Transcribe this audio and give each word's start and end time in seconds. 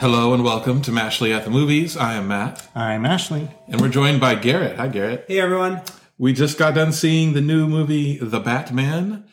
welcome 0.00 0.80
to 0.82 0.90
Mashley 0.90 1.34
at 1.36 1.44
the 1.44 1.50
Movies. 1.50 1.96
I 1.96 2.14
am 2.14 2.28
Matt, 2.28 2.68
I'm 2.74 3.04
Ashley. 3.04 3.48
and 3.68 3.80
we're 3.80 3.88
joined 3.88 4.20
by 4.20 4.34
Garrett. 4.36 4.76
Hi, 4.76 4.88
Garrett. 4.88 5.24
Hey 5.28 5.40
everyone. 5.40 5.82
We 6.18 6.32
just 6.32 6.58
got 6.58 6.74
done 6.74 6.92
seeing 6.92 7.32
the 7.32 7.40
new 7.40 7.66
movie, 7.66 8.18
The 8.18 8.40
Batman. 8.40 9.24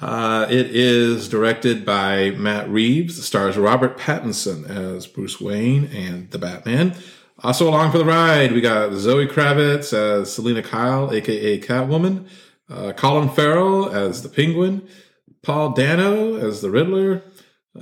Uh, 0.00 0.46
it 0.50 0.66
is 0.74 1.28
directed 1.28 1.84
by 1.84 2.30
Matt 2.30 2.68
Reeves. 2.68 3.24
Stars 3.24 3.56
Robert 3.56 3.98
Pattinson 3.98 4.68
as 4.68 5.06
Bruce 5.06 5.40
Wayne 5.40 5.86
and 5.86 6.30
the 6.30 6.38
Batman. 6.38 6.94
Also 7.42 7.68
along 7.68 7.92
for 7.92 7.98
the 7.98 8.04
ride, 8.04 8.52
we 8.52 8.60
got 8.60 8.92
Zoe 8.94 9.26
Kravitz 9.26 9.92
as 9.92 10.32
Selina 10.32 10.62
Kyle, 10.62 11.12
aka 11.12 11.60
Catwoman, 11.60 12.26
uh, 12.68 12.92
Colin 12.92 13.28
Farrell 13.28 13.88
as 13.90 14.22
the 14.22 14.28
Penguin, 14.28 14.86
Paul 15.42 15.70
Dano 15.72 16.36
as 16.36 16.60
the 16.60 16.70
Riddler, 16.70 17.22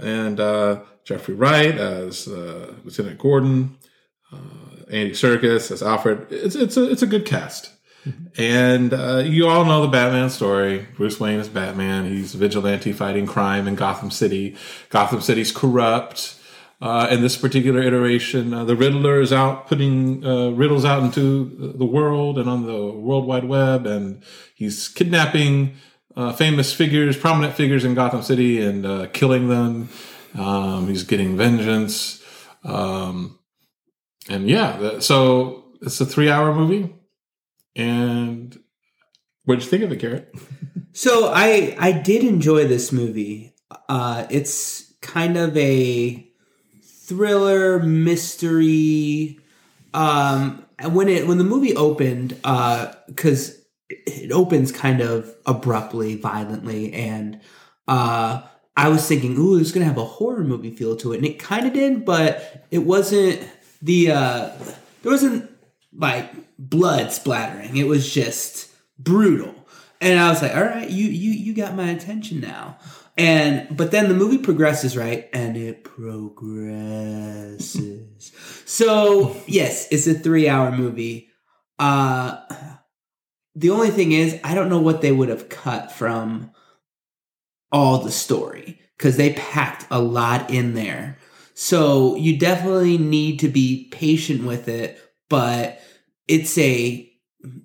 and 0.01 0.41
uh, 0.41 0.82
Jeffrey 1.05 1.34
Wright 1.34 1.77
as 1.77 2.28
uh, 2.28 2.74
Lieutenant 2.84 3.19
Gordon, 3.19 3.77
uh, 4.32 4.37
Andy 4.91 5.12
Serkis 5.12 5.70
as 5.70 5.82
Alfred. 5.82 6.27
It's 6.30 6.55
it's 6.55 6.77
a 6.77 6.91
it's 6.91 7.02
a 7.02 7.06
good 7.06 7.27
cast. 7.27 7.70
And 8.37 8.93
uh, 8.93 9.18
you 9.18 9.46
all 9.46 9.65
know 9.65 9.82
the 9.82 9.88
Batman 9.88 10.29
story. 10.29 10.88
Bruce 10.96 11.20
Wayne 11.20 11.38
is 11.38 11.48
Batman. 11.48 12.07
He's 12.07 12.35
vigilante 12.35 12.93
fighting 12.93 13.26
crime 13.26 13.68
in 13.68 13.76
Gotham 13.76 14.10
City. 14.10 14.57
Gotham 14.88 15.20
City's 15.20 15.52
corrupt. 15.52 16.37
Uh, 16.80 17.07
in 17.13 17.20
this 17.20 17.37
particular 17.37 17.80
iteration, 17.80 18.52
uh, 18.52 18.65
the 18.65 18.74
Riddler 18.74 19.20
is 19.20 19.32
out 19.32 19.68
putting 19.68 20.26
uh, 20.26 20.48
riddles 20.48 20.85
out 20.85 21.04
into 21.04 21.73
the 21.79 21.85
world 21.85 22.40
and 22.40 22.51
on 22.51 22.66
the 22.66 22.90
World 22.90 23.24
Wide 23.24 23.45
Web, 23.45 23.87
and 23.87 24.20
he's 24.57 24.88
kidnapping 24.88 25.76
uh, 26.16 26.32
famous 26.32 26.73
figures, 26.73 27.16
prominent 27.16 27.55
figures 27.55 27.85
in 27.85 27.95
Gotham 27.95 28.23
City, 28.23 28.60
and 28.60 28.85
uh, 28.87 29.07
killing 29.13 29.49
them. 29.49 29.88
Um, 30.38 30.88
he's 30.88 31.04
getting 31.04 31.37
vengeance. 31.37 32.23
Um, 32.65 33.38
and 34.29 34.49
yeah, 34.49 34.77
th- 34.79 35.02
so 35.02 35.65
it's 35.82 36.01
a 36.01 36.07
three 36.07 36.30
hour 36.30 36.54
movie. 36.54 36.95
And 37.74 38.59
what'd 39.45 39.65
you 39.65 39.71
think 39.71 39.82
of 39.85 39.93
it, 39.93 39.96
Garrett? 39.96 40.35
So 40.95 41.32
I 41.35 41.74
I 41.79 41.93
did 41.93 42.23
enjoy 42.23 42.69
this 42.69 42.93
movie. 42.93 43.54
Uh 43.88 44.26
it's 44.29 44.93
kind 45.01 45.38
of 45.38 45.57
a 45.57 46.30
thriller 46.85 47.79
mystery 47.80 49.38
um 49.95 50.66
when 50.91 51.09
it 51.09 51.26
when 51.26 51.38
the 51.38 51.45
movie 51.45 51.74
opened 51.74 52.37
uh 52.45 52.93
cuz 53.16 53.57
it 54.07 54.32
opens 54.32 54.73
kind 54.73 55.01
of 55.01 55.35
abruptly, 55.46 56.16
violently 56.16 56.93
and 56.93 57.40
uh 57.88 58.43
I 58.74 58.88
was 58.88 59.07
thinking, 59.07 59.37
ooh, 59.37 59.59
it's 59.59 59.71
gonna 59.71 59.85
have 59.85 59.98
a 59.98 60.04
horror 60.04 60.45
movie 60.45 60.71
feel 60.74 60.96
to 60.96 61.12
it, 61.12 61.18
and 61.18 61.26
it 61.26 61.38
kind 61.38 61.66
of 61.66 61.74
did, 61.74 62.04
but 62.04 62.66
it 62.70 62.79
wasn't 62.79 63.46
the 63.82 64.12
uh 64.12 64.50
there 65.03 65.12
wasn't 65.12 65.50
like 65.94 66.31
blood 66.59 67.12
splattering. 67.12 67.76
It 67.76 67.87
was 67.87 68.12
just 68.12 68.70
brutal. 68.98 69.54
And 70.00 70.19
I 70.19 70.31
was 70.31 70.43
like, 70.43 70.56
all 70.56 70.65
right, 70.65 70.88
you 70.91 71.06
you 71.06 71.32
you 71.32 71.54
got 71.54 71.76
my 71.76 71.91
attention 71.91 72.41
now. 72.41 72.78
And 73.16 73.76
but 73.76 73.91
then 73.91 74.09
the 74.09 74.14
movie 74.14 74.38
progresses, 74.38 74.97
right? 74.97 75.28
And 75.32 75.56
it 75.56 75.84
progresses. 75.84 76.72
so 78.64 79.36
yes, 79.47 79.86
it's 79.91 80.06
a 80.06 80.14
three 80.14 80.48
hour 80.48 80.72
movie. 80.72 81.28
Uh 81.78 82.41
the 83.54 83.70
only 83.70 83.90
thing 83.90 84.12
is, 84.12 84.38
I 84.42 84.54
don't 84.54 84.68
know 84.68 84.80
what 84.80 85.02
they 85.02 85.12
would 85.12 85.28
have 85.28 85.48
cut 85.48 85.92
from 85.92 86.50
all 87.70 87.98
the 87.98 88.10
story 88.10 88.80
because 88.96 89.16
they 89.16 89.32
packed 89.34 89.86
a 89.90 90.00
lot 90.00 90.50
in 90.50 90.74
there. 90.74 91.18
So 91.54 92.16
you 92.16 92.38
definitely 92.38 92.98
need 92.98 93.41
to 93.41 93.48
be 93.48 93.88
patient 93.91 94.44
with 94.44 94.68
it, 94.68 94.98
but 95.28 95.80
it's 96.28 96.56
a 96.58 97.10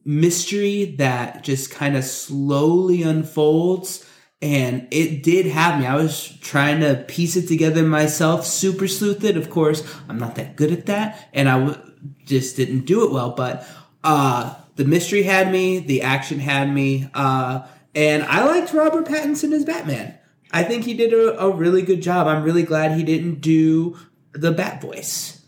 mystery 0.03 0.95
that 0.97 1.43
just 1.43 1.71
kind 1.71 1.95
of 1.95 2.03
slowly 2.03 3.03
unfolds 3.03 4.05
and 4.41 4.87
it 4.91 5.23
did 5.23 5.47
have 5.47 5.79
me. 5.79 5.87
I 5.87 5.95
was 5.95 6.37
trying 6.41 6.81
to 6.81 7.03
piece 7.07 7.35
it 7.35 7.47
together 7.47 7.83
myself, 7.83 8.45
super 8.45 8.87
sleuth 8.87 9.23
it. 9.23 9.35
Of 9.35 9.49
course, 9.49 9.83
I'm 10.07 10.19
not 10.19 10.35
that 10.35 10.55
good 10.55 10.71
at 10.71 10.85
that, 10.85 11.27
and 11.33 11.49
I 11.49 11.59
w- 11.59 11.91
just 12.25 12.55
didn't 12.55 12.85
do 12.85 13.03
it 13.05 13.11
well. 13.11 13.31
But 13.31 13.67
uh, 14.03 14.53
the 14.77 14.85
mystery 14.85 15.23
had 15.23 15.51
me, 15.51 15.79
the 15.79 16.01
action 16.01 16.39
had 16.39 16.73
me, 16.73 17.09
uh, 17.13 17.67
and 17.93 18.23
I 18.23 18.45
liked 18.45 18.73
Robert 18.73 19.05
Pattinson 19.05 19.51
as 19.51 19.65
Batman. 19.65 20.17
I 20.51 20.63
think 20.63 20.85
he 20.85 20.93
did 20.93 21.13
a, 21.13 21.39
a 21.39 21.49
really 21.49 21.81
good 21.81 22.01
job. 22.01 22.27
I'm 22.27 22.43
really 22.43 22.63
glad 22.63 22.93
he 22.93 23.03
didn't 23.03 23.41
do 23.41 23.97
the 24.33 24.51
Bat 24.51 24.81
voice. 24.81 25.45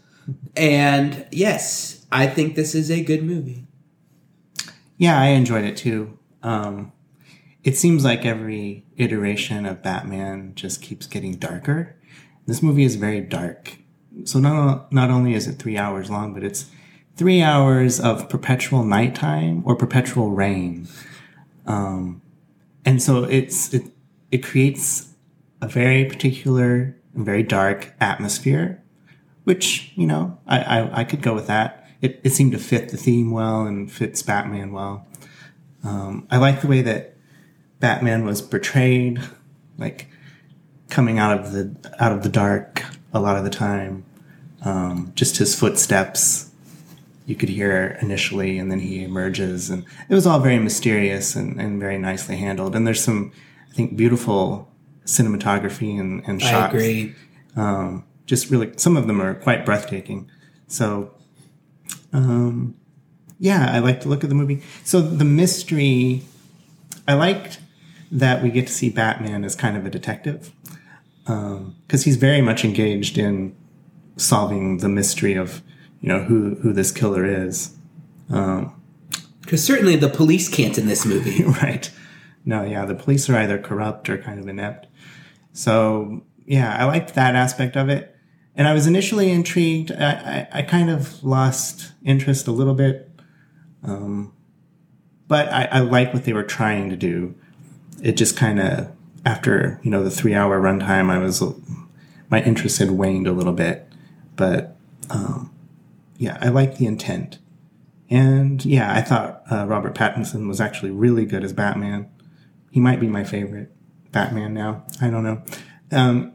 And 0.56 1.26
yes, 1.32 2.06
I 2.12 2.28
think 2.28 2.56
this 2.56 2.76
is 2.76 2.92
a 2.92 3.04
good 3.04 3.24
movie. 3.24 3.68
Yeah, 4.98 5.20
I 5.20 5.28
enjoyed 5.28 5.64
it 5.64 5.78
too. 5.78 6.18
Um, 6.44 6.92
it 7.64 7.78
seems 7.78 8.04
like 8.04 8.26
every 8.26 8.86
iteration 8.98 9.66
of 9.66 9.84
Batman 9.84 10.54
just 10.56 10.82
keeps 10.82 11.08
getting 11.08 11.34
darker. 11.34 11.96
This 12.48 12.64
movie 12.64 12.84
is 12.84 12.96
very 12.96 13.22
dark. 13.22 13.78
So 14.26 14.40
not 14.40 14.92
not 14.92 15.10
only 15.10 15.34
is 15.34 15.48
it 15.48 15.60
three 15.60 15.78
hours 15.78 16.10
long, 16.10 16.34
but 16.34 16.44
it's 16.44 16.66
three 17.20 17.42
hours 17.42 18.00
of 18.00 18.30
perpetual 18.30 18.86
nighttime 18.86 19.62
or 19.66 19.76
perpetual 19.76 20.32
rain. 20.32 20.88
Um, 21.66 22.22
and 22.86 23.04
so 23.04 23.26
it's 23.26 23.74
it 23.74 23.92
it 24.32 24.38
creates 24.38 25.14
a 25.62 25.68
very 25.68 26.06
particular 26.06 26.96
and 27.14 27.26
very 27.26 27.44
dark 27.44 27.94
atmosphere, 28.00 28.82
which 29.44 29.92
you 29.96 30.08
know 30.08 30.40
I 30.48 30.60
I, 30.60 31.00
I 31.02 31.04
could 31.04 31.22
go 31.22 31.34
with 31.34 31.48
that. 31.48 31.86
It 32.02 32.22
it 32.24 32.30
seemed 32.30 32.54
to 32.54 32.58
fit 32.58 32.88
the 32.88 32.96
theme 32.96 33.32
well 33.32 33.66
and 33.66 33.92
fits 33.92 34.24
Batman 34.24 34.72
well. 34.72 35.06
Um, 35.84 36.26
I 36.32 36.38
like 36.38 36.62
the 36.62 36.68
way 36.68 36.82
that 36.84 37.16
Batman 37.82 38.24
was 38.24 38.42
portrayed, 38.42 39.20
like 39.78 40.08
coming 40.90 41.20
out 41.20 41.38
of 41.38 41.52
the 41.52 41.76
out 42.00 42.14
of 42.14 42.24
the 42.24 42.30
dark 42.30 42.86
a 43.12 43.20
lot 43.20 43.36
of 43.36 43.44
the 43.44 43.50
time. 43.50 44.06
Um, 44.62 45.12
just 45.16 45.36
his 45.36 45.54
footsteps 45.54 46.49
you 47.30 47.36
could 47.36 47.50
hear 47.50 47.98
initially, 48.02 48.58
and 48.58 48.72
then 48.72 48.80
he 48.80 49.04
emerges, 49.04 49.70
and 49.70 49.86
it 50.10 50.16
was 50.16 50.26
all 50.26 50.40
very 50.40 50.58
mysterious 50.58 51.36
and, 51.36 51.62
and 51.62 51.80
very 51.80 51.98
nicely 51.98 52.38
handled. 52.38 52.76
And 52.76 52.88
there's 52.88 53.04
some, 53.04 53.32
I 53.70 53.74
think, 53.76 53.96
beautiful 53.96 54.68
cinematography 55.06 56.00
and, 56.00 56.24
and 56.26 56.42
shots. 56.42 56.74
I 56.74 56.78
agree. 56.78 57.16
Um, 57.56 58.06
just 58.26 58.50
really, 58.50 58.72
some 58.78 58.98
of 58.98 59.06
them 59.06 59.22
are 59.22 59.36
quite 59.36 59.64
breathtaking. 59.64 60.30
So, 60.68 61.14
um, 62.14 62.76
yeah, 63.38 63.70
I 63.72 63.80
like 63.80 64.02
to 64.02 64.10
look 64.10 64.24
at 64.24 64.30
the 64.30 64.36
movie. 64.36 64.62
So 64.84 65.00
the 65.00 65.26
mystery, 65.26 66.24
I 67.08 67.14
liked 67.14 67.60
that 68.12 68.42
we 68.42 68.50
get 68.50 68.68
to 68.68 68.74
see 68.74 68.90
Batman 68.90 69.44
as 69.44 69.56
kind 69.56 69.78
of 69.78 69.86
a 69.86 69.90
detective 69.90 70.52
because 71.24 72.04
he's 72.06 72.16
very 72.16 72.42
much 72.42 72.66
engaged 72.66 73.20
in 73.20 73.56
solving 74.18 74.80
the 74.80 74.90
mystery 74.90 75.36
of 75.36 75.62
you 76.02 76.10
know 76.10 76.24
who 76.24 76.56
who 76.56 76.74
this 76.74 76.92
killer 76.92 77.26
is. 77.26 77.76
Um, 78.30 78.76
Because 79.42 79.64
certainly 79.64 79.96
the 79.96 80.10
police 80.10 80.48
can't 80.48 80.78
in 80.78 80.88
this 80.88 81.06
movie. 81.06 81.44
right? 81.64 81.90
No, 82.46 82.64
yeah, 82.64 82.86
the 82.86 82.96
police 82.96 83.30
are 83.30 83.38
either 83.38 83.58
corrupt 83.58 84.10
or 84.10 84.18
kind 84.18 84.40
of 84.40 84.48
inept. 84.48 84.88
So 85.54 86.24
yeah, 86.46 86.76
I 86.80 86.86
liked 86.86 87.16
that 87.16 87.36
aspect 87.36 87.76
of 87.76 87.90
it, 87.90 88.16
and 88.56 88.68
I 88.68 88.74
was 88.74 88.88
initially 88.88 89.32
intrigued. 89.32 89.92
I, 89.92 90.48
I, 90.54 90.60
I 90.60 90.62
kind 90.62 90.90
of 90.90 91.24
lost 91.24 91.92
interest 92.04 92.48
a 92.48 92.52
little 92.52 92.76
bit, 92.76 93.10
um, 93.84 94.34
but 95.28 95.48
I, 95.50 95.66
I 95.66 95.80
like 95.80 96.14
what 96.14 96.26
they 96.26 96.34
were 96.34 96.44
trying 96.44 96.90
to 96.90 96.96
do. 96.96 97.36
It 98.02 98.14
just 98.14 98.38
kind 98.38 98.60
of 98.60 98.92
after 99.26 99.80
you 99.84 99.92
know 99.92 100.04
the 100.04 100.12
three 100.12 100.34
hour 100.34 100.62
runtime, 100.62 101.10
I 101.10 101.18
was 101.18 101.44
my 102.30 102.42
interest 102.44 102.80
had 102.80 102.92
waned 102.92 103.28
a 103.28 103.32
little 103.32 103.54
bit, 103.54 103.92
but 104.36 104.76
um, 105.10 105.52
yeah, 106.20 106.38
I 106.42 106.50
like 106.50 106.78
the 106.78 106.86
intent. 106.86 107.40
And 108.10 108.64
yeah, 108.66 108.94
I 108.94 109.02
thought 109.02 109.42
uh, 109.50 109.66
Robert 109.66 109.96
Pattinson 109.96 110.48
was 110.48 110.60
actually 110.60 110.92
really 110.92 111.26
good 111.26 111.44
as 111.44 111.54
Batman. 111.54 112.10
He 112.72 112.80
might 112.80 113.00
be 113.00 113.08
my 113.08 113.24
favorite 113.24 113.72
Batman 114.12 114.54
now. 114.54 114.84
I 115.02 115.10
don't 115.10 115.24
know. 115.24 115.42
Um, 115.92 116.34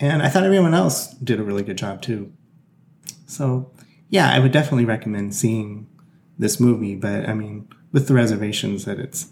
and 0.00 0.20
I 0.20 0.28
thought 0.28 0.42
everyone 0.42 0.74
else 0.74 1.14
did 1.14 1.38
a 1.38 1.44
really 1.44 1.62
good 1.62 1.78
job 1.78 2.02
too. 2.02 2.32
So 3.26 3.70
yeah, 4.08 4.32
I 4.32 4.40
would 4.40 4.52
definitely 4.52 4.84
recommend 4.84 5.34
seeing 5.34 5.86
this 6.36 6.58
movie, 6.58 6.96
but 6.96 7.28
I 7.28 7.34
mean, 7.34 7.68
with 7.92 8.08
the 8.08 8.14
reservations 8.14 8.84
that 8.84 8.98
it's, 8.98 9.28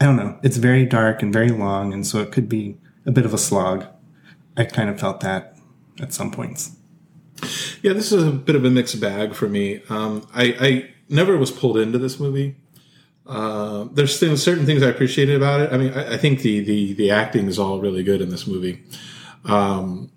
I 0.00 0.04
don't 0.04 0.16
know, 0.16 0.38
it's 0.42 0.56
very 0.56 0.84
dark 0.84 1.22
and 1.22 1.32
very 1.32 1.50
long, 1.50 1.92
and 1.92 2.04
so 2.04 2.20
it 2.20 2.32
could 2.32 2.48
be 2.48 2.76
a 3.06 3.12
bit 3.12 3.24
of 3.24 3.32
a 3.32 3.38
slog. 3.38 3.86
I 4.56 4.64
kind 4.64 4.90
of 4.90 4.98
felt 4.98 5.20
that 5.20 5.56
at 6.00 6.12
some 6.12 6.32
points. 6.32 6.75
Yeah, 7.82 7.92
this 7.92 8.12
is 8.12 8.24
a 8.24 8.30
bit 8.32 8.56
of 8.56 8.64
a 8.64 8.70
mixed 8.70 9.00
bag 9.00 9.34
for 9.34 9.48
me. 9.48 9.82
Um, 9.88 10.26
I, 10.34 10.56
I 10.60 10.90
never 11.08 11.36
was 11.36 11.50
pulled 11.50 11.78
into 11.78 11.98
this 11.98 12.18
movie. 12.18 12.56
Uh, 13.26 13.88
there's 13.92 14.20
things, 14.20 14.42
certain 14.42 14.66
things 14.66 14.82
I 14.82 14.88
appreciated 14.88 15.36
about 15.36 15.60
it. 15.60 15.72
I 15.72 15.76
mean, 15.76 15.92
I, 15.92 16.14
I 16.14 16.16
think 16.16 16.40
the, 16.40 16.60
the 16.60 16.92
the 16.94 17.10
acting 17.10 17.48
is 17.48 17.58
all 17.58 17.80
really 17.80 18.04
good 18.04 18.20
in 18.20 18.30
this 18.30 18.46
movie. 18.46 18.84
Um, 19.44 20.12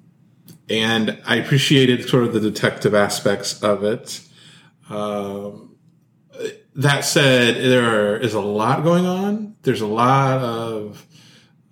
and 0.69 1.19
I 1.25 1.37
appreciated 1.37 2.07
sort 2.07 2.23
of 2.23 2.33
the 2.33 2.39
detective 2.39 2.93
aspects 2.93 3.61
of 3.63 3.83
it. 3.83 4.21
Um, 4.89 5.75
that 6.75 7.03
said, 7.03 7.55
there 7.55 8.17
is 8.17 8.33
a 8.33 8.41
lot 8.41 8.83
going 8.83 9.05
on. 9.05 9.55
There's 9.63 9.81
a 9.81 9.87
lot 9.87 10.39
of 10.39 11.05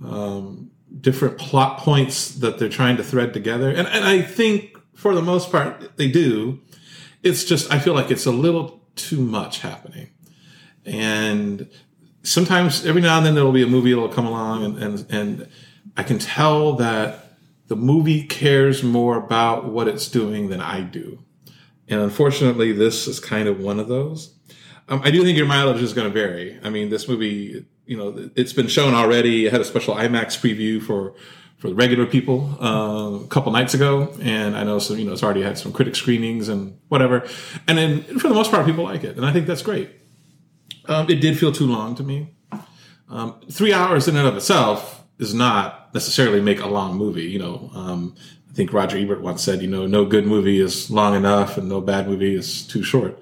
um, 0.03 0.71
different 1.00 1.38
plot 1.38 1.77
points 1.79 2.35
that 2.35 2.57
they're 2.57 2.69
trying 2.69 2.97
to 2.97 3.03
thread 3.03 3.33
together, 3.33 3.69
and 3.69 3.88
and 3.88 4.03
I 4.03 4.21
think 4.21 4.76
for 4.97 5.13
the 5.13 5.21
most 5.21 5.51
part 5.51 5.95
they 5.95 6.09
do. 6.09 6.59
It's 7.23 7.45
just 7.45 7.71
I 7.71 7.79
feel 7.79 7.94
like 7.94 8.11
it's 8.11 8.25
a 8.25 8.31
little 8.31 8.81
too 8.95 9.21
much 9.21 9.59
happening, 9.59 10.09
and 10.85 11.69
sometimes 12.23 12.85
every 12.85 13.01
now 13.01 13.17
and 13.17 13.25
then 13.25 13.35
there'll 13.35 13.51
be 13.51 13.63
a 13.63 13.67
movie 13.67 13.94
that'll 13.94 14.09
come 14.09 14.25
along, 14.25 14.65
and 14.65 14.77
and, 14.83 15.05
and 15.09 15.49
I 15.95 16.03
can 16.03 16.19
tell 16.19 16.73
that 16.73 17.38
the 17.67 17.75
movie 17.75 18.23
cares 18.23 18.81
more 18.81 19.17
about 19.17 19.65
what 19.65 19.88
it's 19.88 20.07
doing 20.07 20.49
than 20.49 20.61
I 20.61 20.81
do. 20.81 21.19
And 21.88 22.01
unfortunately, 22.01 22.71
this 22.71 23.07
is 23.07 23.19
kind 23.19 23.47
of 23.47 23.59
one 23.59 23.79
of 23.79 23.88
those. 23.88 24.33
Um, 24.89 25.01
I 25.03 25.11
do 25.11 25.23
think 25.23 25.38
your 25.38 25.47
mileage 25.47 25.81
is 25.81 25.93
going 25.93 26.07
to 26.07 26.13
vary. 26.13 26.59
I 26.63 26.69
mean, 26.69 26.89
this 26.89 27.07
movie, 27.07 27.65
you 27.85 27.97
know, 27.97 28.29
it's 28.35 28.53
been 28.53 28.67
shown 28.67 28.93
already. 28.93 29.45
It 29.45 29.51
had 29.51 29.61
a 29.61 29.65
special 29.65 29.95
IMAX 29.95 30.39
preview 30.39 30.81
for 30.81 31.13
for 31.57 31.69
the 31.69 31.75
regular 31.75 32.06
people 32.06 32.56
uh, 32.62 33.24
a 33.24 33.27
couple 33.27 33.51
nights 33.51 33.74
ago, 33.74 34.13
and 34.21 34.56
I 34.56 34.63
know 34.63 34.77
some, 34.80 34.98
you 34.98 35.06
know, 35.06 35.13
it's 35.13 35.24
already 35.24 35.42
had 35.42 35.57
some 35.57 35.74
critic 35.74 35.95
screenings 35.95 36.50
and 36.50 36.80
whatever. 36.88 37.27
And 37.68 37.77
then 37.77 38.04
for 38.19 38.27
the 38.27 38.36
most 38.36 38.51
part, 38.51 38.65
people 38.65 38.83
like 38.83 39.04
it, 39.04 39.18
and 39.18 39.25
I 39.25 39.33
think 39.33 39.48
that's 39.48 39.63
great. 39.63 39.89
Um, 40.86 41.09
it 41.09 41.15
did 41.15 41.38
feel 41.38 41.51
too 41.51 41.65
long 41.65 41.95
to 41.95 42.04
me. 42.04 42.36
Um, 43.09 43.39
three 43.50 43.74
hours 43.74 44.07
in 44.07 44.15
and 44.15 44.27
of 44.27 44.36
itself 44.36 45.04
is 45.18 45.33
not 45.33 45.94
necessarily 45.94 46.42
make 46.42 46.62
a 46.62 46.68
long 46.68 46.95
movie. 46.95 47.24
You 47.24 47.39
know, 47.39 47.71
um, 47.74 48.15
I 48.50 48.53
think 48.53 48.71
Roger 48.71 48.98
Ebert 48.98 49.21
once 49.21 49.42
said, 49.42 49.62
you 49.62 49.68
know, 49.68 49.88
no 49.88 50.06
good 50.06 50.27
movie 50.27 50.60
is 50.60 50.92
long 50.92 51.15
enough, 51.15 51.57
and 51.57 51.68
no 51.68 51.81
bad 51.81 52.07
movie 52.07 52.36
is 52.36 52.68
too 52.68 52.83
short. 52.83 53.21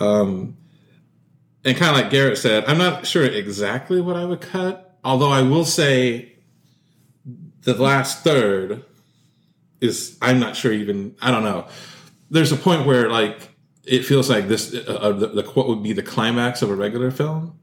Um, 0.00 0.56
and 1.64 1.76
kind 1.76 1.96
of 1.96 2.02
like 2.02 2.10
Garrett 2.10 2.36
said, 2.36 2.64
I'm 2.66 2.78
not 2.78 3.06
sure 3.06 3.24
exactly 3.24 4.00
what 4.00 4.16
I 4.16 4.24
would 4.26 4.42
cut. 4.42 4.98
Although 5.02 5.30
I 5.30 5.42
will 5.42 5.64
say, 5.64 6.33
the 7.64 7.74
last 7.74 8.22
third 8.22 8.84
is 9.80 10.16
I'm 10.22 10.38
not 10.38 10.56
sure 10.56 10.72
even 10.72 11.16
I 11.20 11.30
don't 11.30 11.44
know. 11.44 11.66
There's 12.30 12.52
a 12.52 12.56
point 12.56 12.86
where 12.86 13.10
like 13.10 13.50
it 13.84 14.04
feels 14.04 14.30
like 14.30 14.48
this 14.48 14.74
uh, 14.74 14.92
uh, 14.92 15.12
the, 15.12 15.26
the 15.28 15.42
what 15.42 15.68
would 15.68 15.82
be 15.82 15.92
the 15.92 16.02
climax 16.02 16.62
of 16.62 16.70
a 16.70 16.74
regular 16.74 17.10
film. 17.10 17.58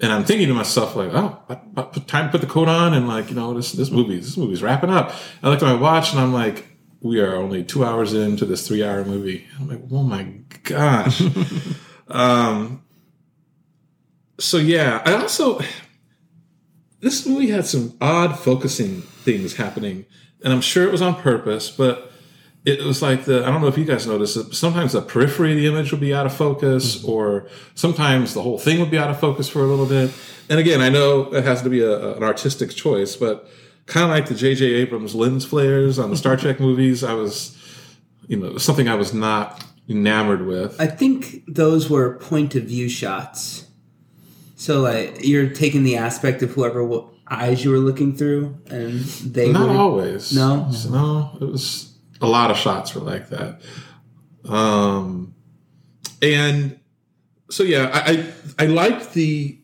And 0.00 0.10
I'm 0.10 0.24
thinking 0.24 0.48
to 0.48 0.54
myself, 0.54 0.96
like, 0.96 1.14
oh, 1.14 1.40
but, 1.46 1.72
but 1.72 2.08
time 2.08 2.26
to 2.26 2.32
put 2.32 2.40
the 2.40 2.48
coat 2.48 2.68
on, 2.68 2.94
and 2.94 3.06
like, 3.06 3.28
you 3.28 3.36
know, 3.36 3.54
this 3.54 3.72
this 3.72 3.92
movie, 3.92 4.18
this 4.18 4.36
movie's 4.36 4.62
wrapping 4.62 4.90
up. 4.90 5.14
I 5.42 5.48
look 5.48 5.62
at 5.62 5.66
my 5.66 5.80
watch, 5.80 6.10
and 6.10 6.20
I'm 6.20 6.32
like, 6.32 6.66
we 7.00 7.20
are 7.20 7.36
only 7.36 7.62
two 7.62 7.84
hours 7.84 8.12
into 8.12 8.44
this 8.44 8.66
three 8.66 8.82
hour 8.82 9.04
movie. 9.04 9.46
I'm 9.58 9.68
like, 9.68 9.80
oh 9.92 10.02
my 10.02 10.24
gosh. 10.64 11.22
um. 12.08 12.82
So 14.40 14.56
yeah, 14.56 15.00
I 15.06 15.12
also 15.12 15.60
this 17.00 17.26
movie 17.26 17.50
had 17.50 17.66
some 17.66 17.96
odd 18.00 18.36
focusing 18.36 19.04
things 19.24 19.56
happening, 19.56 20.06
and 20.42 20.52
I'm 20.52 20.60
sure 20.60 20.86
it 20.86 20.92
was 20.92 21.02
on 21.02 21.16
purpose, 21.16 21.70
but 21.70 22.12
it 22.64 22.82
was 22.82 23.02
like 23.02 23.24
the 23.24 23.44
I 23.44 23.50
don't 23.50 23.60
know 23.60 23.68
if 23.68 23.76
you 23.76 23.84
guys 23.84 24.06
noticed 24.06 24.36
it. 24.36 24.54
Sometimes 24.54 24.92
the 24.92 25.02
periphery 25.02 25.52
of 25.52 25.58
the 25.58 25.66
image 25.66 25.90
would 25.90 26.00
be 26.00 26.14
out 26.14 26.26
of 26.26 26.34
focus, 26.34 26.96
mm-hmm. 26.96 27.10
or 27.10 27.48
sometimes 27.74 28.34
the 28.34 28.42
whole 28.42 28.58
thing 28.58 28.80
would 28.80 28.90
be 28.90 28.98
out 28.98 29.10
of 29.10 29.20
focus 29.20 29.48
for 29.48 29.60
a 29.60 29.66
little 29.66 29.86
bit. 29.86 30.12
And 30.48 30.58
again, 30.58 30.80
I 30.80 30.88
know 30.88 31.34
it 31.34 31.44
has 31.44 31.62
to 31.62 31.70
be 31.70 31.80
a, 31.80 32.16
an 32.16 32.22
artistic 32.22 32.70
choice, 32.70 33.16
but 33.16 33.48
kind 33.86 34.04
of 34.04 34.10
like 34.10 34.26
the 34.28 34.34
J.J. 34.34 34.64
Abrams 34.64 35.14
lens 35.14 35.44
flares 35.44 35.98
on 35.98 36.10
the 36.10 36.16
Star 36.16 36.36
Trek 36.36 36.60
movies, 36.68 37.04
I 37.04 37.14
was, 37.14 37.56
you 38.26 38.36
know, 38.36 38.56
something 38.58 38.88
I 38.88 38.94
was 38.94 39.12
not 39.12 39.64
enamored 39.88 40.46
with. 40.46 40.80
I 40.80 40.86
think 40.86 41.44
those 41.46 41.90
were 41.90 42.18
point 42.18 42.54
of 42.54 42.64
view 42.64 42.88
shots. 42.88 43.66
So 44.56 44.80
like 44.80 45.18
you're 45.22 45.50
taking 45.50 45.82
the 45.82 45.96
aspect 45.96 46.42
of 46.42 46.50
whoever 46.52 46.84
eyes 47.28 47.64
you 47.64 47.70
were 47.70 47.78
looking 47.78 48.14
through, 48.16 48.56
and 48.66 49.00
they 49.00 49.50
Not 49.50 49.68
were, 49.68 49.76
always. 49.76 50.32
No? 50.34 50.70
No, 50.90 51.36
it 51.40 51.44
was 51.44 51.96
a 52.20 52.26
lot 52.26 52.50
of 52.50 52.56
shots 52.56 52.94
were 52.94 53.00
like 53.00 53.28
that. 53.30 53.60
Um, 54.44 55.34
and 56.20 56.78
so 57.50 57.62
yeah, 57.62 57.90
I 57.92 58.32
I, 58.58 58.64
I 58.64 58.66
liked 58.66 59.14
the 59.14 59.58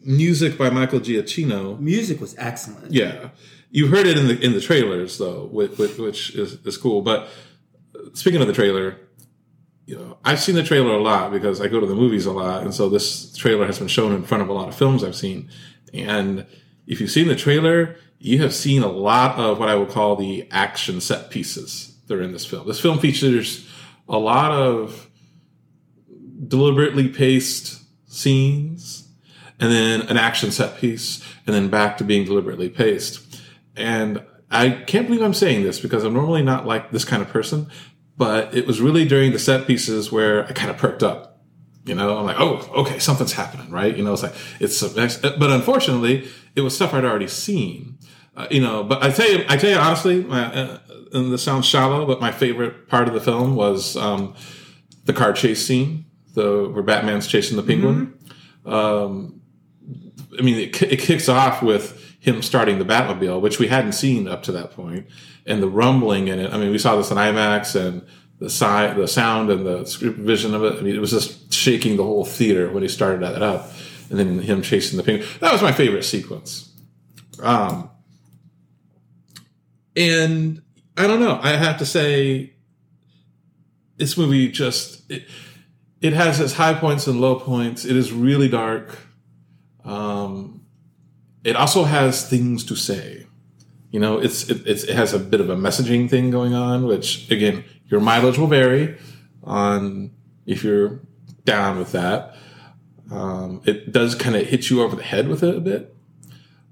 music 0.00 0.56
by 0.56 0.70
Michael 0.70 1.00
Giacchino. 1.00 1.78
music 1.80 2.20
was 2.20 2.34
excellent. 2.38 2.92
Yeah, 2.92 3.30
you 3.70 3.88
heard 3.88 4.06
it 4.06 4.16
in 4.16 4.28
the 4.28 4.38
in 4.40 4.52
the 4.52 4.60
trailers 4.60 5.18
though, 5.18 5.46
which, 5.46 5.76
which 5.98 6.34
is 6.34 6.54
is 6.64 6.76
cool. 6.76 7.02
But 7.02 7.28
speaking 8.14 8.40
of 8.40 8.46
the 8.46 8.52
trailer, 8.52 8.96
you 9.86 9.96
know, 9.96 10.18
I've 10.24 10.40
seen 10.40 10.54
the 10.54 10.62
trailer 10.62 10.92
a 10.92 11.02
lot 11.02 11.30
because 11.30 11.60
I 11.60 11.68
go 11.68 11.80
to 11.80 11.86
the 11.86 11.94
movies 11.94 12.26
a 12.26 12.32
lot, 12.32 12.62
and 12.62 12.74
so 12.74 12.88
this 12.88 13.34
trailer 13.36 13.66
has 13.66 13.78
been 13.78 13.88
shown 13.88 14.12
in 14.12 14.22
front 14.22 14.42
of 14.42 14.48
a 14.48 14.52
lot 14.52 14.68
of 14.68 14.74
films 14.74 15.04
I've 15.04 15.16
seen. 15.16 15.50
And 15.92 16.46
if 16.86 17.00
you've 17.00 17.10
seen 17.10 17.28
the 17.28 17.36
trailer, 17.36 17.96
you 18.18 18.40
have 18.42 18.54
seen 18.54 18.82
a 18.82 18.88
lot 18.90 19.38
of 19.38 19.58
what 19.58 19.68
I 19.68 19.74
would 19.74 19.90
call 19.90 20.16
the 20.16 20.48
action 20.50 21.00
set 21.00 21.30
pieces 21.30 21.98
that 22.06 22.14
are 22.14 22.22
in 22.22 22.32
this 22.32 22.46
film. 22.46 22.66
This 22.66 22.80
film 22.80 22.98
features 22.98 23.68
a 24.08 24.18
lot 24.18 24.52
of 24.52 25.10
deliberately 26.46 27.08
paced 27.08 27.82
scenes, 28.06 29.08
and 29.58 29.72
then 29.72 30.02
an 30.02 30.16
action 30.16 30.50
set 30.50 30.78
piece, 30.78 31.22
and 31.46 31.54
then 31.54 31.68
back 31.68 31.98
to 31.98 32.04
being 32.04 32.24
deliberately 32.24 32.68
paced. 32.68 33.42
And 33.74 34.22
I 34.50 34.70
can't 34.70 35.06
believe 35.06 35.22
I'm 35.22 35.34
saying 35.34 35.64
this 35.64 35.80
because 35.80 36.04
I'm 36.04 36.14
normally 36.14 36.42
not 36.42 36.66
like 36.66 36.90
this 36.90 37.04
kind 37.04 37.22
of 37.22 37.28
person, 37.28 37.68
but 38.16 38.54
it 38.54 38.66
was 38.66 38.80
really 38.80 39.04
during 39.04 39.32
the 39.32 39.38
set 39.38 39.66
pieces 39.66 40.12
where 40.12 40.46
I 40.46 40.52
kind 40.52 40.70
of 40.70 40.78
perked 40.78 41.02
up. 41.02 41.35
You 41.86 41.94
know, 41.94 42.18
I'm 42.18 42.26
like, 42.26 42.36
oh, 42.40 42.68
okay, 42.80 42.98
something's 42.98 43.32
happening, 43.32 43.70
right? 43.70 43.96
You 43.96 44.02
know, 44.02 44.12
it's 44.12 44.22
like 44.24 44.34
it's, 44.58 44.82
but 44.82 45.50
unfortunately, 45.50 46.28
it 46.56 46.62
was 46.62 46.74
stuff 46.74 46.92
I'd 46.92 47.04
already 47.04 47.28
seen. 47.28 47.98
Uh, 48.36 48.48
you 48.50 48.60
know, 48.60 48.82
but 48.82 49.04
I 49.04 49.10
tell 49.10 49.30
you, 49.30 49.44
I 49.48 49.56
tell 49.56 49.70
you 49.70 49.76
honestly, 49.76 50.24
my, 50.24 50.52
uh, 50.52 50.78
and 51.12 51.32
this 51.32 51.44
sounds 51.44 51.64
shallow, 51.64 52.04
but 52.04 52.20
my 52.20 52.32
favorite 52.32 52.88
part 52.88 53.06
of 53.06 53.14
the 53.14 53.20
film 53.20 53.54
was 53.54 53.96
um, 53.96 54.34
the 55.04 55.12
car 55.12 55.32
chase 55.32 55.64
scene, 55.64 56.06
the 56.34 56.68
where 56.68 56.82
Batman's 56.82 57.28
chasing 57.28 57.56
the 57.56 57.62
penguin. 57.62 58.18
Um, 58.64 59.40
I 60.36 60.42
mean, 60.42 60.58
it, 60.58 60.82
it 60.82 60.98
kicks 60.98 61.28
off 61.28 61.62
with 61.62 62.02
him 62.18 62.42
starting 62.42 62.80
the 62.80 62.84
Batmobile, 62.84 63.40
which 63.40 63.60
we 63.60 63.68
hadn't 63.68 63.92
seen 63.92 64.26
up 64.26 64.42
to 64.42 64.52
that 64.52 64.72
point, 64.72 65.06
and 65.46 65.62
the 65.62 65.68
rumbling 65.68 66.26
in 66.26 66.40
it. 66.40 66.52
I 66.52 66.58
mean, 66.58 66.72
we 66.72 66.78
saw 66.78 66.96
this 66.96 67.12
in 67.12 67.16
IMAX 67.16 67.80
and 67.80 68.04
the 68.38 68.50
si- 68.50 68.94
the 68.94 69.06
sound 69.06 69.50
and 69.50 69.66
the 69.66 69.84
vision 70.18 70.54
of 70.54 70.64
it. 70.64 70.78
I 70.78 70.82
mean, 70.82 70.94
it 70.94 71.00
was 71.00 71.10
just 71.10 71.52
shaking 71.52 71.96
the 71.96 72.04
whole 72.04 72.24
theater 72.24 72.70
when 72.70 72.82
he 72.82 72.88
started 72.88 73.22
that 73.22 73.42
up, 73.42 73.70
and 74.10 74.18
then 74.18 74.40
him 74.40 74.62
chasing 74.62 74.96
the 74.96 75.02
penguin. 75.02 75.28
That 75.40 75.52
was 75.52 75.62
my 75.62 75.72
favorite 75.72 76.04
sequence. 76.04 76.72
Um, 77.42 77.90
and 79.96 80.62
I 80.96 81.06
don't 81.06 81.20
know. 81.20 81.38
I 81.42 81.50
have 81.50 81.78
to 81.78 81.86
say, 81.86 82.54
this 83.96 84.16
movie 84.16 84.50
just 84.50 85.10
it, 85.10 85.24
it 86.00 86.12
has 86.12 86.40
its 86.40 86.52
high 86.54 86.74
points 86.74 87.06
and 87.06 87.20
low 87.20 87.36
points. 87.36 87.84
It 87.84 87.96
is 87.96 88.12
really 88.12 88.48
dark. 88.48 88.98
Um, 89.84 90.62
it 91.44 91.56
also 91.56 91.84
has 91.84 92.28
things 92.28 92.64
to 92.64 92.76
say. 92.76 93.26
You 93.90 94.00
know, 94.00 94.18
it's 94.18 94.48
it, 94.50 94.66
it's, 94.66 94.84
it 94.84 94.94
has 94.94 95.14
a 95.14 95.18
bit 95.18 95.40
of 95.40 95.48
a 95.48 95.56
messaging 95.56 96.10
thing 96.10 96.30
going 96.30 96.54
on, 96.54 96.86
which 96.86 97.30
again, 97.30 97.64
your 97.88 98.00
mileage 98.00 98.38
will 98.38 98.46
vary 98.46 98.98
on 99.44 100.12
if 100.44 100.64
you're 100.64 101.00
down 101.44 101.78
with 101.78 101.92
that. 101.92 102.36
Um, 103.10 103.62
it 103.64 103.92
does 103.92 104.14
kind 104.14 104.34
of 104.34 104.46
hit 104.46 104.68
you 104.68 104.82
over 104.82 104.96
the 104.96 105.02
head 105.02 105.28
with 105.28 105.42
it 105.42 105.56
a 105.56 105.60
bit, 105.60 105.94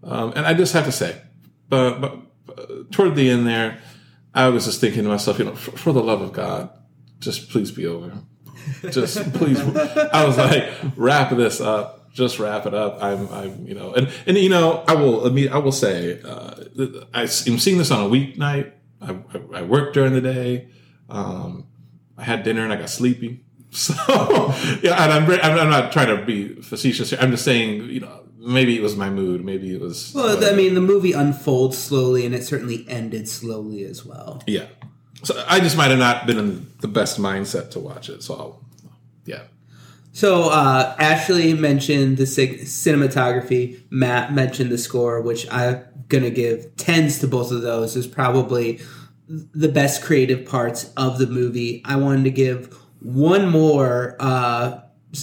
um, 0.02 0.33
and 0.35 0.47
I 0.47 0.54
just 0.54 0.73
have 0.73 0.85
to 0.85 0.92
say, 0.92 1.21
but, 1.68 2.00
but, 2.00 2.18
but 2.47 2.92
toward 2.92 3.14
the 3.14 3.30
end 3.30 3.47
there, 3.47 3.80
I 4.35 4.49
was 4.49 4.64
just 4.64 4.80
thinking 4.80 5.04
to 5.04 5.09
myself, 5.09 5.38
you 5.38 5.44
know, 5.44 5.54
for, 5.54 5.71
for 5.73 5.92
the 5.92 6.02
love 6.02 6.21
of 6.21 6.33
God, 6.33 6.71
just 7.21 7.50
please 7.50 7.71
be 7.71 7.87
over. 7.87 8.12
Just 8.90 9.33
please. 9.35 9.61
I 9.61 10.25
was 10.25 10.38
like, 10.38 10.73
wrap 10.97 11.30
this 11.30 11.61
up. 11.61 12.12
Just 12.12 12.38
wrap 12.38 12.64
it 12.66 12.75
up. 12.75 13.02
I'm, 13.02 13.28
I'm, 13.30 13.66
you 13.66 13.75
know, 13.75 13.92
and 13.92 14.09
and 14.26 14.37
you 14.38 14.49
know, 14.49 14.85
I 14.87 14.94
will. 14.94 15.26
I 15.26 15.30
mean, 15.30 15.49
I 15.49 15.59
will 15.59 15.73
say, 15.73 16.21
uh, 16.23 16.54
I, 17.12 17.23
am 17.23 17.28
seeing 17.59 17.78
this 17.78 17.90
on 17.90 18.06
a 18.06 18.09
weeknight. 18.09 18.73
I, 19.00 19.11
I, 19.11 19.59
I 19.59 19.62
worked 19.62 19.94
during 19.94 20.12
the 20.12 20.21
day. 20.21 20.68
Um, 21.08 21.66
I 22.16 22.23
had 22.23 22.42
dinner 22.42 22.62
and 22.62 22.73
I 22.73 22.76
got 22.76 22.90
sleepy. 22.90 23.40
So 23.75 23.92
yeah, 24.82 25.02
and 25.02 25.12
I'm 25.12 25.28
I'm 25.28 25.68
not 25.68 25.90
trying 25.90 26.16
to 26.16 26.25
be 26.25 26.54
facetious 26.62 27.11
here. 27.11 27.18
I'm 27.20 27.32
just 27.32 27.44
saying, 27.44 27.87
you 27.90 27.99
know, 27.99 28.25
maybe 28.38 28.76
it 28.76 28.82
was 28.82 28.96
my 28.96 29.11
mood. 29.11 29.44
Maybe 29.44 29.75
it 29.75 29.80
was. 29.80 30.12
Well, 30.14 30.37
whatever. 30.37 30.52
I 30.52 30.56
mean, 30.56 30.75
the 30.75 30.80
movie 30.80 31.12
unfolds 31.12 31.76
slowly, 31.78 32.25
and 32.25 32.34
it 32.34 32.44
certainly 32.44 32.84
ended 32.88 33.28
slowly 33.28 33.84
as 33.84 34.04
well. 34.04 34.42
Yeah. 34.46 34.66
So 35.23 35.42
I 35.49 35.61
just 35.61 35.76
might 35.76 35.90
have 35.90 35.99
not 35.99 36.26
been 36.26 36.38
in 36.38 36.66
the 36.80 36.88
best 36.88 37.18
mindset 37.18 37.70
to 37.73 37.80
watch 37.80 38.08
it. 38.08 38.23
So, 38.23 38.34
I'll, 38.34 38.64
yeah. 39.25 39.44
So 40.12 40.50
uh, 40.50 40.94
Ashley 40.99 41.54
mentioned 41.54 42.18
the 42.18 42.25
cinematography. 42.25 43.80
Matt 43.90 44.32
mentioned 44.32 44.70
the 44.70 44.78
score, 44.78 45.20
which 45.20 45.50
I'm 45.50 45.82
gonna 46.08 46.30
give 46.30 46.76
tens 46.76 47.18
to 47.20 47.26
both 47.26 47.50
of 47.50 47.62
those. 47.62 47.96
Is 47.96 48.06
probably 48.06 48.80
the 49.28 49.69
best 49.69 50.02
creative 50.02 50.47
parts 50.47 50.93
of 50.97 51.19
the 51.19 51.26
movie. 51.26 51.83
I 51.85 51.97
wanted 51.97 52.25
to 52.25 52.31
give 52.31 52.73
one 53.00 53.49
more. 53.49 54.16
Uh, 54.21 54.81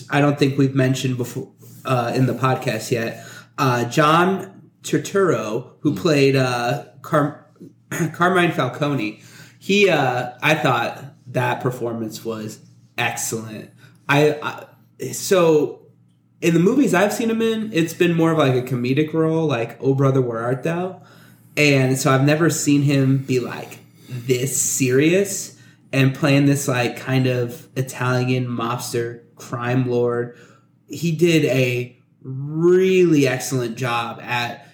I 0.10 0.22
don't 0.22 0.39
think 0.39 0.58
we've 0.58 0.75
mentioned 0.75 1.17
before 1.17 1.51
uh, 1.86 2.12
in 2.15 2.25
the 2.25 2.34
podcast 2.34 2.91
yet. 2.91 3.25
Uh, 3.58 3.86
John 3.86 4.70
Turturro, 4.84 5.74
who 5.81 5.96
played 5.96 6.36
uh, 6.36 6.86
Car- 7.01 7.46
Carmine 8.13 8.51
Falcone, 8.51 9.22
he 9.60 9.89
uh, 9.89 10.31
I 10.41 10.55
thought 10.55 11.03
that 11.27 11.62
performance 11.62 12.25
was 12.25 12.60
excellent. 12.98 13.70
I, 14.10 14.39
I 14.41 15.12
so 15.12 15.81
in 16.41 16.53
the 16.53 16.60
movies 16.60 16.93
I've 16.93 17.13
seen 17.13 17.29
him 17.29 17.41
in, 17.41 17.72
it's 17.72 17.93
been 17.93 18.15
more 18.15 18.31
of 18.31 18.38
like 18.38 18.55
a 18.55 18.62
comedic 18.63 19.13
role, 19.13 19.46
like 19.46 19.77
"Oh 19.81 19.93
brother, 19.93 20.22
where 20.22 20.39
art 20.39 20.63
thou?" 20.63 21.01
And 21.58 21.98
so 21.98 22.12
I've 22.12 22.24
never 22.24 22.50
seen 22.50 22.81
him 22.84 23.20
be 23.20 23.39
like 23.39 23.80
this 24.12 24.60
serious 24.60 25.58
and 25.94 26.15
playing 26.15 26.46
this 26.46 26.68
like 26.68 26.98
kind 26.98 27.27
of 27.27 27.68
Italian 27.75 28.48
mobster 28.48 29.24
crime 29.36 29.89
lord. 29.89 30.38
He 30.88 31.12
did 31.12 31.46
a 31.46 31.98
really 32.22 33.27
excellent 33.27 33.77
job 33.77 34.20
at 34.22 34.68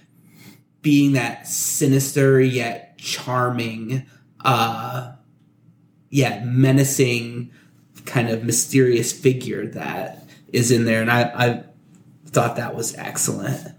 being 0.81 1.13
that 1.13 1.47
sinister 1.47 2.39
yet 2.39 2.97
charming, 2.97 4.05
uh, 4.43 5.13
yeah, 6.09 6.43
menacing 6.43 7.51
kind 8.05 8.29
of 8.29 8.43
mysterious 8.43 9.11
figure 9.11 9.67
that 9.67 10.23
is 10.53 10.71
in 10.71 10.85
there, 10.85 11.01
and 11.01 11.11
I, 11.11 11.21
I 11.23 11.63
thought 12.25 12.55
that 12.55 12.75
was 12.75 12.95
excellent. 12.95 13.73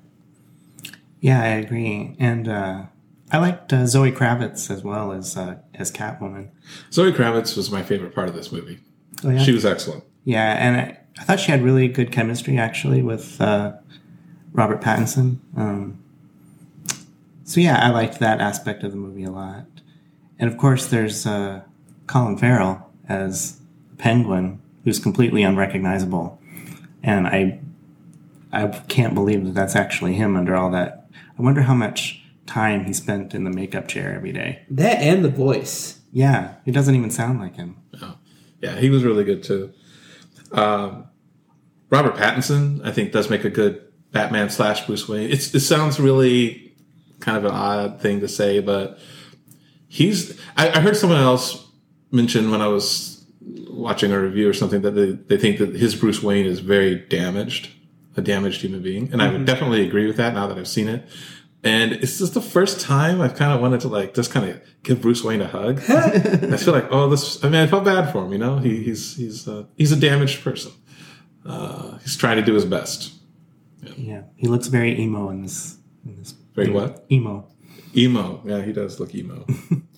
Yeah, 1.21 1.43
I 1.43 1.47
agree, 1.47 2.15
and 2.19 2.47
uh, 2.47 2.83
I 3.31 3.39
liked 3.39 3.73
uh, 3.73 3.87
Zoe 3.87 4.13
Kravitz 4.13 4.71
as 4.71 4.83
well 4.83 5.13
as 5.13 5.37
uh, 5.37 5.57
as 5.75 5.93
Catwoman. 5.93 6.49
Zoe 6.93 7.13
Kravitz 7.13 7.57
was 7.57 7.71
my 7.71 7.83
favorite 7.83 8.15
part 8.15 8.29
of 8.29 8.35
this 8.35 8.51
movie. 8.51 8.81
Oh, 9.25 9.31
yeah? 9.31 9.43
She 9.43 9.53
was 9.53 9.67
excellent. 9.67 10.05
Yeah, 10.25 10.53
and 10.53 10.77
I, 10.77 10.99
I 11.19 11.25
thought 11.25 11.41
she 11.41 11.51
had 11.51 11.63
really 11.63 11.89
good 11.89 12.13
chemistry 12.13 12.59
actually 12.59 13.03
with 13.03 13.41
uh, 13.41 13.73
Robert 14.53 14.81
Pattinson. 14.81 15.39
Um, 15.57 16.03
so 17.45 17.61
yeah, 17.61 17.79
I 17.85 17.91
liked 17.91 18.19
that 18.21 18.41
aspect 18.41 18.83
of 18.83 18.91
the 18.93 18.97
movie 18.97 19.25
a 19.25 19.31
lot. 19.31 19.67
And 20.39 20.51
of 20.51 20.57
course, 20.57 20.87
there's 20.87 21.27
uh, 21.27 21.63
Colin 22.07 22.39
Farrell 22.39 22.91
as 23.09 23.61
Penguin, 23.99 24.61
who's 24.85 24.99
completely 24.99 25.43
unrecognizable, 25.43 26.41
and 27.03 27.27
I 27.27 27.61
I 28.53 28.69
can't 28.89 29.15
believe 29.15 29.45
that 29.45 29.55
that's 29.55 29.77
actually 29.77 30.15
him 30.15 30.37
under 30.37 30.55
all 30.55 30.71
that. 30.71 31.07
I 31.39 31.43
wonder 31.43 31.63
how 31.63 31.75
much 31.75 32.23
time 32.49 32.85
he 32.85 32.93
spent 32.93 33.35
in 33.35 33.45
the 33.45 33.51
makeup 33.51 33.87
chair 33.87 34.15
every 34.15 34.33
day. 34.33 34.63
That 34.71 34.99
and 34.99 35.25
the 35.25 35.29
voice. 35.29 36.01
Yeah, 36.13 36.55
it 36.67 36.73
doesn't 36.73 36.95
even 36.95 37.11
sound 37.11 37.39
like 37.39 37.57
him. 37.57 37.77
Yeah, 38.61 38.77
he 38.77 38.91
was 38.91 39.05
really 39.05 39.25
good 39.25 39.45
too. 39.45 39.73
Um, 40.51 41.07
Robert 41.91 42.17
Pattinson, 42.17 42.85
I 42.85 42.93
think, 42.93 43.13
does 43.13 43.31
make 43.31 43.45
a 43.45 43.51
good 43.51 43.81
Batman 44.11 44.51
slash 44.51 44.87
Bruce 44.87 45.09
Wayne. 45.09 45.31
It's, 45.31 45.55
it 45.55 45.61
sounds 45.61 46.01
really 46.01 46.75
kind 47.21 47.37
of 47.37 47.45
an 47.45 47.53
odd 47.53 48.01
thing 48.01 48.21
to 48.21 48.29
say, 48.29 48.61
but 48.61 48.99
he's. 49.87 50.39
I, 50.57 50.71
I 50.71 50.81
heard 50.81 50.97
someone 50.97 51.21
else 51.21 51.67
mention 52.11 52.51
when 52.51 52.61
I 52.61 52.69
was 52.69 53.25
watching 53.69 54.13
a 54.13 54.21
review 54.21 54.49
or 54.49 54.53
something 54.53 54.83
that 54.83 54.93
they, 54.93 55.13
they 55.13 55.37
think 55.37 55.59
that 55.59 55.77
his 55.77 55.95
Bruce 55.95 56.23
Wayne 56.23 56.47
is 56.47 56.61
very 56.61 56.97
damaged, 56.97 57.71
a 58.17 58.21
damaged 58.21 58.63
human 58.63 58.83
being, 58.83 59.13
and 59.13 59.23
I 59.23 59.31
would 59.31 59.45
definitely 59.45 59.87
agree 59.87 60.07
with 60.07 60.17
that 60.17 60.35
now 60.35 60.47
that 60.47 60.59
I've 60.59 60.69
seen 60.69 60.89
it. 60.89 61.09
And 61.65 61.93
it's 61.93 62.19
just 62.19 62.35
the 62.35 62.41
first 62.41 62.81
time 62.81 63.21
I've 63.21 63.35
kind 63.35 63.53
of 63.53 63.61
wanted 63.61 63.81
to 63.81 63.89
like 63.89 64.15
just 64.15 64.31
kind 64.31 64.49
of 64.49 64.61
give 64.85 65.01
Bruce 65.01 65.25
Wayne 65.25 65.41
a 65.41 65.49
hug. 65.49 65.79
I 65.89 66.57
feel 66.57 66.73
like, 66.73 66.87
oh, 66.91 67.09
this. 67.09 67.45
I 67.45 67.49
mean, 67.49 67.61
I 67.61 67.67
felt 67.67 67.85
bad 67.85 68.13
for 68.13 68.25
him. 68.25 68.33
You 68.33 68.39
know, 68.39 68.59
he, 68.59 68.83
he's 68.85 69.17
he's 69.17 69.49
uh, 69.49 69.65
he's 69.77 69.91
a 69.91 69.97
damaged 69.97 70.45
person. 70.45 70.73
Uh, 71.45 71.99
he's 71.99 72.17
trying 72.17 72.37
to 72.37 72.43
do 72.43 72.55
his 72.55 72.65
best. 72.65 73.13
Yeah, 73.97 74.23
he 74.37 74.47
looks 74.47 74.69
very 74.69 75.01
emo 75.01 75.31
in 75.31 75.43
this. 75.43 75.79
In 76.05 76.17
this 76.17 76.33
Very 76.55 76.71
what? 76.71 77.05
Emo. 77.11 77.49
Emo. 77.97 78.41
Yeah, 78.45 78.63
he 78.63 78.73
does 78.73 79.01
look 79.01 79.15
emo. 79.15 79.47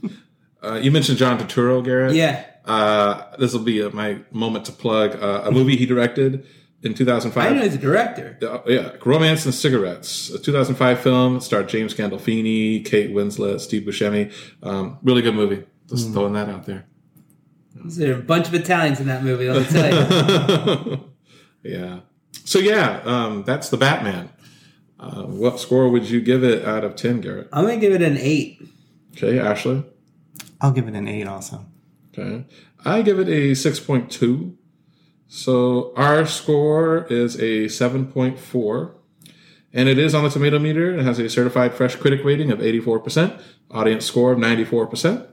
uh, 0.63 0.75
you 0.83 0.91
mentioned 0.91 1.19
John 1.19 1.39
Turturro, 1.39 1.85
Garrett. 1.85 2.15
Yeah. 2.15 2.45
Uh, 2.65 3.37
this 3.37 3.53
will 3.53 3.61
be 3.63 3.83
uh 3.83 3.91
my 3.91 4.19
moment 4.31 4.67
to 4.67 4.73
plug 4.73 5.17
uh, 5.23 5.43
a 5.45 5.51
movie 5.51 5.77
he 5.77 5.87
directed 5.87 6.47
in 6.83 6.95
2005. 6.95 7.43
I 7.43 7.49
2005. 7.49 7.57
know 7.57 7.63
he's 7.63 7.75
a 7.75 7.79
director. 7.79 8.39
Uh, 8.43 8.61
yeah, 8.67 8.93
Romance 9.05 9.45
and 9.45 9.55
Cigarettes, 9.55 10.31
a 10.31 10.39
2005 10.39 11.01
film. 11.01 11.37
It 11.37 11.43
starred 11.43 11.69
James 11.69 11.95
Gandolfini, 11.95 12.85
Kate 12.85 13.11
Winslet, 13.11 13.61
Steve 13.61 13.83
Buscemi. 13.83 14.33
Um, 14.63 14.99
really 15.03 15.23
good 15.23 15.35
movie. 15.35 15.65
Just 15.89 16.13
throwing 16.13 16.33
that 16.35 16.49
out 16.49 16.67
there. 16.67 16.87
There's 17.75 17.99
a 17.99 18.15
bunch 18.21 18.49
of 18.49 18.55
Italians 18.55 19.01
in 19.01 19.07
that 19.07 19.23
movie, 19.23 19.49
let 19.51 19.63
me 19.63 19.81
tell 19.81 20.89
you. 20.89 21.11
yeah. 21.63 22.01
So 22.45 22.59
yeah, 22.59 23.01
um, 23.05 23.45
that's 23.45 23.69
the 23.71 23.77
Batman. 23.77 24.31
Uh, 24.99 25.23
what 25.23 25.59
score 25.59 25.89
would 25.89 26.09
you 26.11 26.21
give 26.21 26.45
it 26.45 26.65
out 26.67 26.85
of 26.85 26.95
10, 26.95 27.21
Garrett? 27.23 27.49
I'm 27.53 27.65
going 27.65 27.81
to 27.81 27.87
give 27.87 27.95
it 27.95 28.03
an 28.03 28.19
8. 28.19 28.63
Okay, 29.17 29.39
Ashley. 29.39 29.85
I'll 30.61 30.73
give 30.73 30.87
it 30.89 30.95
an 30.95 31.09
eight. 31.09 31.27
Also, 31.27 31.65
Okay. 32.13 32.45
I 32.85 33.03
give 33.03 33.19
it 33.19 33.29
a 33.29 33.53
6.2. 33.53 34.55
So 35.33 35.93
our 35.97 36.27
score 36.27 37.07
is 37.09 37.37
a 37.37 37.67
7.4. 37.67 38.93
And 39.73 39.89
it 39.89 39.97
is 39.97 40.13
on 40.13 40.25
the 40.25 40.31
tomato 40.31 40.59
meter. 40.59 40.99
It 40.99 41.05
has 41.05 41.21
a 41.21 41.31
certified 41.31 41.73
fresh 41.73 41.95
critic 41.95 42.25
rating 42.25 42.51
of 42.51 42.59
84%, 42.59 43.41
audience 43.71 44.05
score 44.05 44.33
of 44.33 44.39
94%. 44.41 45.29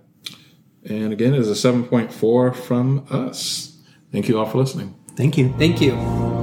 And 0.87 1.11
again, 1.11 1.33
it 1.33 1.39
is 1.39 1.49
a 1.49 1.69
7.4 1.69 2.55
from 2.55 3.07
us. 3.09 3.81
Thank 4.11 4.29
you 4.29 4.37
all 4.37 4.45
for 4.45 4.59
listening. 4.59 4.95
thank 5.15 5.35
you. 5.35 5.51
Thank 5.57 5.81
you. 5.81 6.36